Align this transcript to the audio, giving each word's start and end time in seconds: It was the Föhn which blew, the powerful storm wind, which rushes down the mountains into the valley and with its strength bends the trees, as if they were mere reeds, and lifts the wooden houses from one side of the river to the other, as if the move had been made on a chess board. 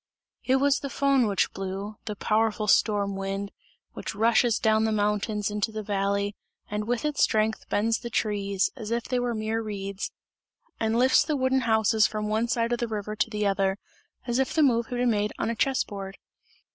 It 0.43 0.55
was 0.55 0.79
the 0.79 0.87
Föhn 0.87 1.29
which 1.29 1.53
blew, 1.53 1.97
the 2.05 2.15
powerful 2.15 2.65
storm 2.67 3.15
wind, 3.15 3.51
which 3.93 4.15
rushes 4.15 4.57
down 4.57 4.83
the 4.85 4.91
mountains 4.91 5.51
into 5.51 5.71
the 5.71 5.83
valley 5.83 6.35
and 6.71 6.87
with 6.87 7.05
its 7.05 7.21
strength 7.21 7.69
bends 7.69 7.99
the 7.99 8.09
trees, 8.09 8.71
as 8.75 8.89
if 8.89 9.03
they 9.03 9.19
were 9.19 9.35
mere 9.35 9.61
reeds, 9.61 10.11
and 10.79 10.97
lifts 10.97 11.23
the 11.23 11.37
wooden 11.37 11.61
houses 11.69 12.07
from 12.07 12.29
one 12.29 12.47
side 12.47 12.71
of 12.73 12.79
the 12.79 12.87
river 12.87 13.15
to 13.17 13.29
the 13.29 13.45
other, 13.45 13.77
as 14.25 14.39
if 14.39 14.55
the 14.55 14.63
move 14.63 14.87
had 14.87 14.97
been 14.97 15.11
made 15.11 15.33
on 15.37 15.51
a 15.51 15.55
chess 15.55 15.83
board. 15.83 16.17